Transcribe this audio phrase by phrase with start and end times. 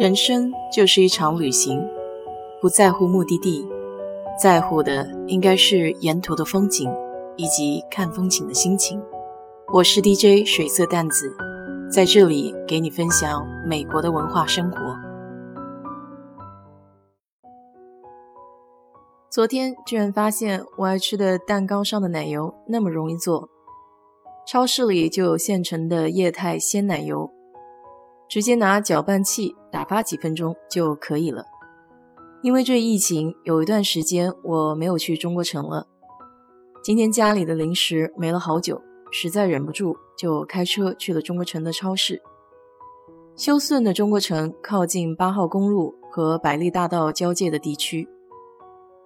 [0.00, 1.86] 人生就是一场旅行，
[2.58, 3.68] 不在乎目的地，
[4.42, 6.90] 在乎的应该是沿途的风景
[7.36, 8.98] 以及看风景的心情。
[9.70, 11.36] 我是 DJ 水色淡子，
[11.92, 14.78] 在这里给你分享美国的文化生活。
[19.28, 23.50] 昨天居然发现我爱吃的蛋糕上的奶油那么容易做，
[24.46, 27.30] 超市里就有现成的液态鲜奶油。
[28.30, 31.44] 直接拿搅拌器打发几分钟就可以了。
[32.42, 35.88] 因为这疫情，有一段时间我没有去中国城了。
[36.80, 42.22] 今天家里的零食没了好久，实在忍不住，就开车去了中国城的超市。
[43.34, 48.08] 休斯顿的中国城靠近八号公路和百利大道交界的地区，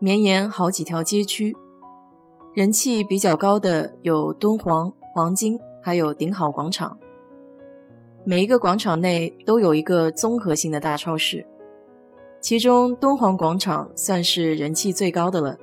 [0.00, 1.56] 绵延好几条街区，
[2.54, 6.98] 人气比较高的有敦煌、黄金，还有顶好广场。
[8.24, 11.44] 每一个广场内都有一个综合性的大超市，
[12.40, 15.58] 其中敦煌广场算是人气最高的了，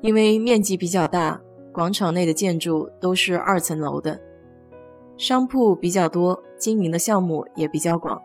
[0.00, 1.38] 因为面积比较大，
[1.70, 4.18] 广场内的建筑都是二层楼的，
[5.18, 8.18] 商铺比较多，经营的项目也比较广，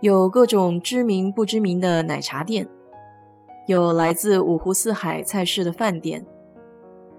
[0.00, 2.66] 有各种知名不知名的奶茶店，
[3.68, 6.26] 有来自五湖四海菜市的饭店，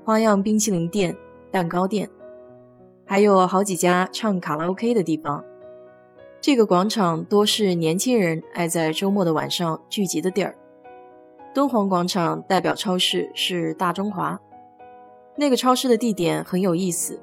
[0.03, 1.16] 花样冰淇淋店、
[1.49, 2.09] 蛋糕店。
[3.11, 5.43] 还有好几家唱卡拉 OK 的地方，
[6.39, 10.55] 这个广场多是年轻人爱在周末的晚上聚集的地儿。
[11.53, 14.39] 敦煌广场代表超市是大中华，
[15.35, 17.19] 那个超市的地点很有意思，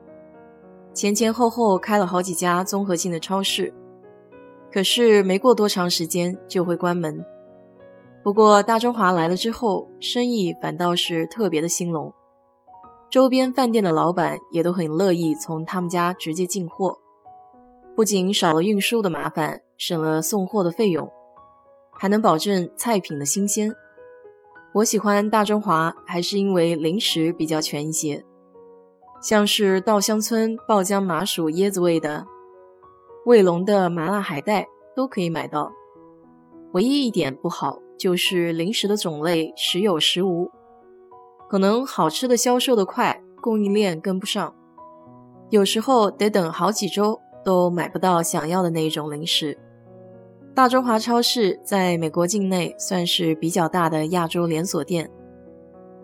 [0.93, 3.73] 前前后后开了好几家综合性的超市，
[4.71, 7.25] 可是没过多长时间就会关门。
[8.23, 12.13] 不过大中华来了之后，生意反倒是特别的兴隆。
[13.11, 16.99] 周边饭店的老板也都很乐意从他们家直接进货，
[17.97, 21.11] 不仅少了运输的麻烦，省了送货的费用，
[21.91, 23.75] 还能保证菜品的新鲜。
[24.75, 28.23] 我喜欢大中华，还是因为零食比较全一些，
[29.23, 32.27] 像是稻香村爆浆麻薯椰子味的，
[33.25, 35.73] 卫龙的麻辣海带都可以买到。
[36.73, 40.51] 唯一一点不好就是零食的种类时有时无。
[41.49, 44.55] 可能好吃的销售的快，供应链跟不上，
[45.49, 49.57] 有时候得等好几周都买不到想要的那种零食。
[50.55, 55.11] 大中华超市在美国境内算是比较大的亚洲连锁店，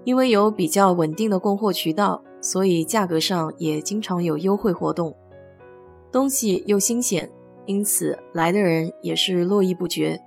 [0.04, 5.14] 因为有比较稳定的供货渠道，所以价格上也经常有优惠活动，
[6.10, 7.30] 东西又新鲜，
[7.66, 10.18] 因此来的人也是络绎不绝。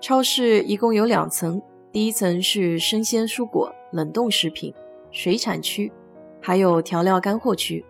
[0.00, 1.62] 超市一共有两层，
[1.92, 3.72] 第一层是生鲜蔬果。
[3.92, 4.74] 冷冻食品、
[5.10, 5.92] 水产区，
[6.40, 7.84] 还有调料干货区，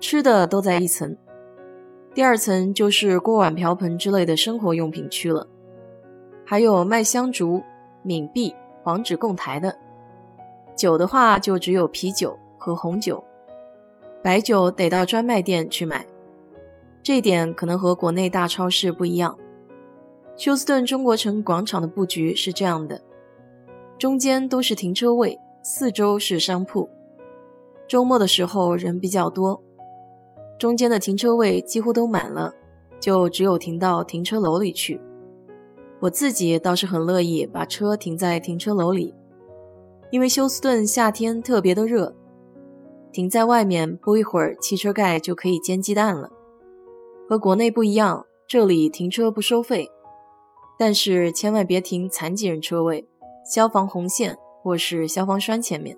[0.00, 1.16] 吃的都在一层。
[2.14, 5.46] 第二层就是锅碗瓢盆之类的生活用品区了，
[6.44, 7.62] 还有卖香烛、
[8.04, 9.76] 冥币、黄纸供台的。
[10.74, 13.22] 酒的话，就只有啤酒和红酒，
[14.22, 16.06] 白酒得到专卖店去买。
[17.02, 19.38] 这一点可能和国内大超市不一样。
[20.36, 23.00] 休斯顿中国城广场的布局是这样的。
[23.98, 26.88] 中间都是停车位，四周是商铺。
[27.88, 29.62] 周末的时候人比较多，
[30.58, 32.52] 中间的停车位几乎都满了，
[33.00, 35.00] 就只有停到停车楼里去。
[36.00, 39.14] 我自己倒是很乐意把车停在停车楼里，
[40.10, 42.14] 因为休斯顿夏天特别的热，
[43.12, 46.30] 停在外面不一会儿汽车盖就可以煎鸡蛋了。
[47.26, 49.88] 和国内不一样，这里停车不收费，
[50.78, 53.08] 但是千万别停残疾人车位。
[53.48, 55.96] 消防红线或是消防栓前面，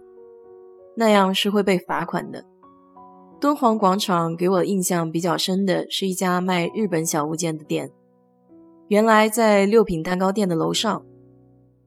[0.97, 2.45] 那样是会被罚款的。
[3.41, 7.91] 敦煌广场给我印象比较深的是一家卖日本小物件的店，
[8.89, 11.05] 原来在六品蛋糕店的楼上。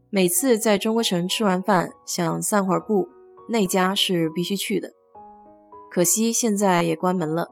[0.09, 3.07] 每次在中国城吃完饭想散会儿步，
[3.47, 4.91] 那家是必须去的。
[5.89, 7.49] 可惜现在也关门了。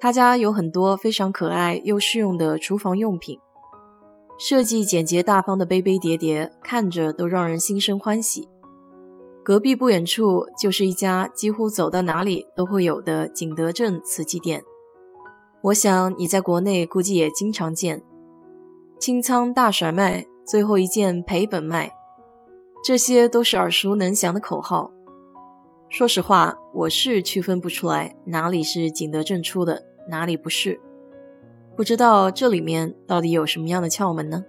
[0.00, 3.38] 他家有很多非常可爱又实用的厨房用品。
[4.38, 8.48] 设计简洁大方的杯杯碟碟，看着都让人心生欢喜。
[9.44, 14.62] 隔壁不远处就是一家几乎走到哪里都会有的景德镇瓷器店，
[15.62, 18.02] 我想你在国内估计也经常见。
[18.98, 21.92] 清仓大甩卖，最后一件赔本卖，
[22.84, 24.92] 这些都是耳熟能详的口号。
[25.88, 30.80] 说实话，我是区分不出来哪里是景德镇出的，哪里不是。
[31.74, 34.44] 不知道这里面到底有什么样的窍门呢？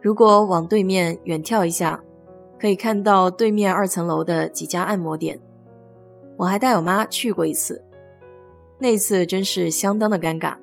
[0.00, 2.02] 如果往对面远眺一下，
[2.58, 5.38] 可以看到对面二层楼的几家按摩店。
[6.36, 7.84] 我还带我妈去过一次，
[8.78, 10.56] 那次真是相当的尴尬，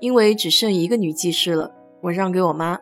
[0.00, 1.70] 因为只剩一个女技师了，
[2.00, 2.78] 我让给我妈。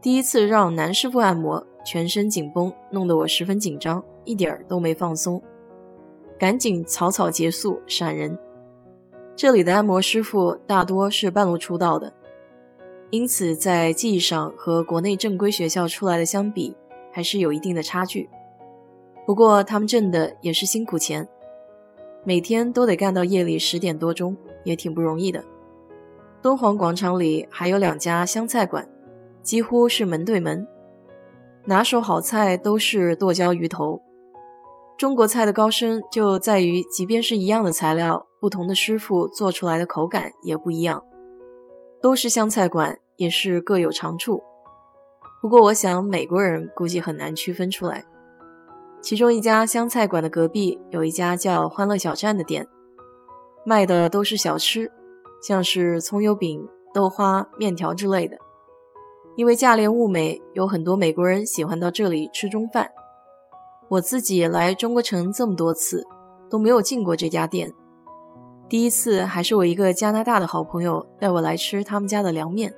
[0.00, 5.42] 第一次让男师傅按摩，全身紧绷，弄得我十分紧张，一点儿都没放松。
[6.38, 8.38] 赶紧草草结束，闪人。
[9.36, 12.12] 这里的按摩师傅大多是半路出道的，
[13.10, 16.76] 因此在技艺上和国内正规学校出来的相比，
[17.12, 18.30] 还是有一定的差距。
[19.26, 21.28] 不过他们挣的也是辛苦钱，
[22.22, 25.42] 每天都得干到夜里十点多钟，也挺不容易的。
[26.40, 28.88] 敦煌广场里还有两家湘菜馆，
[29.42, 30.64] 几乎是门对门，
[31.64, 34.00] 拿手好菜都是剁椒鱼头。
[34.96, 41.02] 中国菜的高深就在于，即便是一样的材料，不同的师傅做出来的口感也不一样。
[42.02, 44.42] 都是湘菜馆，也是各有长处。
[45.40, 48.04] 不过，我想美国人估计很难区分出来。
[49.00, 52.68] 其中一家湘菜馆的隔壁有一家叫“欢乐小站”的店，
[53.64, 54.92] 卖的都是小吃，
[55.40, 58.36] 像是葱油饼、豆花、面条之类的。
[59.36, 62.90] 因为价廉物美，有很多美国人喜欢到这里吃中饭。
[63.88, 66.06] 我自己来中国城这么多次，
[66.50, 67.72] 都没有进过这家店。
[68.68, 72.72] 第一次还是我一个加拿大的好朋友带我来吃他们家的凉面。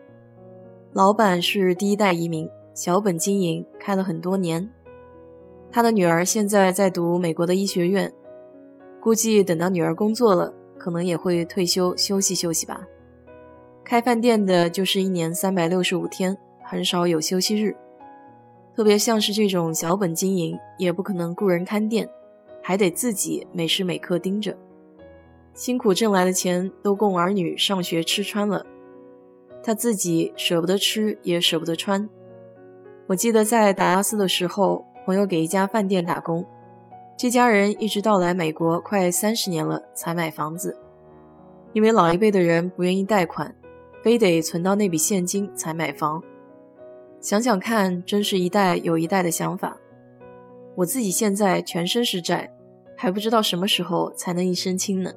[0.93, 4.69] 老板是第一代移民，小本经营，开了很多年。
[5.71, 8.13] 他的女儿现在在读美国的医学院，
[9.01, 12.81] 估计等到女儿工作了，可能也会退休休息休息吧。
[13.85, 17.77] 开饭店的就是一年三百六十五天，很少有休息日。
[18.75, 22.09] 特别像是这种小本经营，也不可能雇人看店，
[22.63, 24.57] 还得自己每时每刻盯着，
[25.57, 28.67] 辛苦挣来的钱都供儿女上学吃穿了，
[29.65, 32.07] 他自己舍不得吃，也舍不得穿。
[33.07, 36.45] 我记得在达拉斯的时候，朋友给一家饭店打工，
[37.17, 40.77] 这家人一直到来美国快三十年了才买房子，
[41.73, 43.57] 因为老一辈的人不愿意贷款，
[44.03, 46.23] 非得存到那笔现金才买房。
[47.23, 49.79] 想想看，真是一代有一代的想法。
[50.75, 52.53] 我自己现在全身是债，
[52.95, 55.11] 还不知道什么时候才能一身轻呢。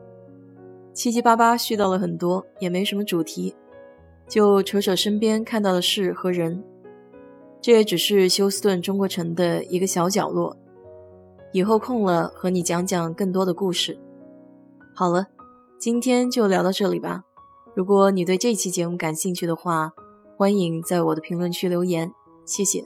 [0.99, 3.55] 七七八八絮叨了很多，也没什么主题，
[4.27, 6.61] 就扯扯身边看到的事和人。
[7.61, 10.57] 这也只是休斯顿中国城的一个小角落。
[11.53, 13.97] 以后空了和你讲讲更多的故事。
[14.93, 15.27] 好了，
[15.79, 17.23] 今天就聊到这里吧。
[17.73, 19.93] 如果你对这期节目感兴趣的话，
[20.35, 22.11] 欢迎在我的评论区留言，
[22.45, 22.83] 谢谢。